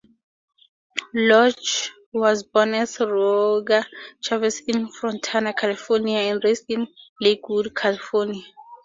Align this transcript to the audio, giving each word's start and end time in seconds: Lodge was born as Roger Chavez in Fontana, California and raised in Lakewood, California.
Lodge 1.13 1.91
was 2.11 2.41
born 2.41 2.73
as 2.73 2.99
Roger 2.99 3.85
Chavez 4.19 4.59
in 4.61 4.87
Fontana, 4.91 5.53
California 5.53 6.17
and 6.21 6.43
raised 6.43 6.65
in 6.69 6.87
Lakewood, 7.21 7.75
California. 7.75 8.41